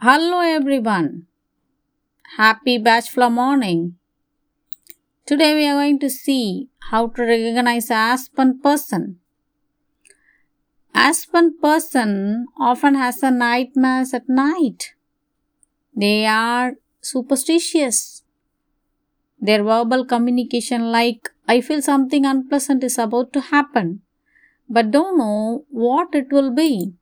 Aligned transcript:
Hello 0.00 0.38
everyone. 0.38 1.26
Happy 2.36 2.78
Bachelor 2.78 3.30
morning. 3.30 3.96
Today 5.26 5.56
we 5.56 5.66
are 5.66 5.74
going 5.74 5.98
to 5.98 6.08
see 6.08 6.68
how 6.90 7.08
to 7.08 7.22
recognize 7.22 7.90
Aspen 7.90 8.60
person. 8.60 9.18
Aspen 10.94 11.58
person 11.60 12.46
often 12.60 12.94
has 12.94 13.24
a 13.24 13.32
nightmares 13.32 14.14
at 14.14 14.28
night. 14.28 14.94
They 15.96 16.26
are 16.26 16.74
superstitious. 17.00 18.22
Their 19.40 19.64
verbal 19.64 20.04
communication 20.04 20.92
like 20.92 21.28
I 21.48 21.60
feel 21.60 21.82
something 21.82 22.24
unpleasant 22.24 22.84
is 22.84 22.98
about 22.98 23.32
to 23.32 23.40
happen 23.40 24.02
but 24.68 24.92
don't 24.92 25.18
know 25.18 25.64
what 25.70 26.14
it 26.14 26.30
will 26.30 26.54
be. 26.54 26.92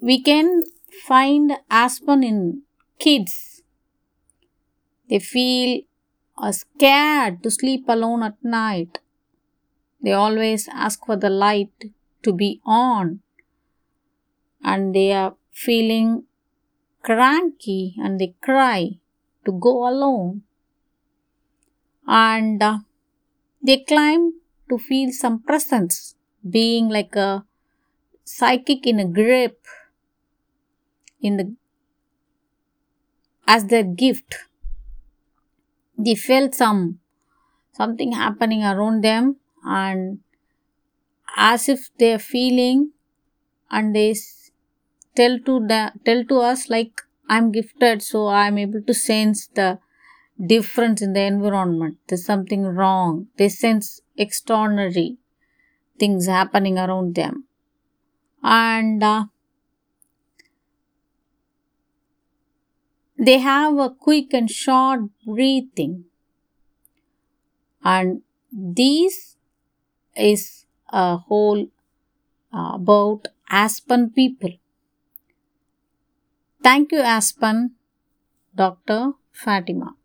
We 0.00 0.22
can 0.22 0.62
find 1.06 1.52
aspen 1.70 2.22
in 2.22 2.62
kids. 2.98 3.62
They 5.10 5.18
feel 5.18 5.82
uh, 6.36 6.52
scared 6.52 7.42
to 7.42 7.50
sleep 7.50 7.86
alone 7.88 8.22
at 8.22 8.36
night. 8.44 9.00
They 10.02 10.10
always 10.12 10.66
ask 10.66 11.06
for 11.06 11.14
the 11.14 11.30
light 11.30 11.92
to 12.24 12.32
be 12.32 12.60
on 12.64 13.20
and 14.62 14.94
they 14.94 15.12
are 15.12 15.34
feeling 15.50 16.24
cranky 17.02 17.96
and 17.98 18.20
they 18.20 18.34
cry 18.42 19.00
to 19.46 19.52
go 19.52 19.88
alone. 19.88 20.42
And 22.08 22.60
uh, 22.62 22.78
they 23.62 23.78
climb 23.78 24.34
to 24.70 24.78
feel 24.78 25.12
some 25.12 25.40
presence, 25.42 26.16
being 26.48 26.88
like 26.88 27.16
a 27.16 27.44
psychic 28.24 28.86
in 28.86 29.00
a 29.00 29.06
grip 29.08 29.66
in 31.20 31.36
the 31.36 31.54
as 33.46 33.64
their 33.66 33.82
gift. 33.82 34.36
They 35.98 36.14
felt 36.14 36.54
some 36.54 37.00
something 37.72 38.12
happening 38.12 38.64
around 38.64 39.02
them 39.04 39.36
and 39.64 40.20
as 41.36 41.68
if 41.68 41.90
they're 41.98 42.18
feeling 42.18 42.92
and 43.70 43.94
they 43.94 44.14
tell 45.16 45.38
to 45.40 45.60
the, 45.66 45.92
tell 46.04 46.24
to 46.24 46.38
us 46.40 46.68
like 46.70 47.02
I'm 47.28 47.52
gifted 47.52 48.02
so 48.02 48.28
I'm 48.28 48.58
able 48.58 48.82
to 48.82 48.94
sense 48.94 49.48
the 49.48 49.78
difference 50.44 51.02
in 51.02 51.12
the 51.14 51.22
environment. 51.22 51.98
There's 52.08 52.24
something 52.24 52.64
wrong. 52.64 53.28
They 53.36 53.48
sense 53.48 54.00
extraordinary 54.16 55.18
things 55.98 56.26
happening 56.26 56.78
around 56.78 57.14
them. 57.16 57.44
And 58.42 59.02
uh, 59.02 59.26
they 63.18 63.36
have 63.38 63.76
a 63.78 63.90
quick 63.90 64.32
and 64.32 64.50
short 64.50 65.00
breathing. 65.26 66.06
And 67.82 68.22
this 68.52 69.36
is 70.16 70.66
a 70.90 71.18
whole 71.18 71.68
uh, 72.52 72.72
about 72.74 73.28
Aspen 73.50 74.10
people. 74.10 74.52
Thank 76.62 76.92
you, 76.92 77.00
Aspen, 77.00 77.74
Dr. 78.54 79.14
Fatima. 79.32 79.96